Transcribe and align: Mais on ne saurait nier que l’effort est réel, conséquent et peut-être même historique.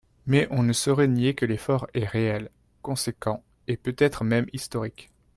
Mais 0.25 0.47
on 0.49 0.63
ne 0.63 0.73
saurait 0.73 1.07
nier 1.07 1.35
que 1.35 1.45
l’effort 1.45 1.85
est 1.93 2.07
réel, 2.07 2.49
conséquent 2.81 3.43
et 3.67 3.77
peut-être 3.77 4.23
même 4.23 4.47
historique. 4.51 5.11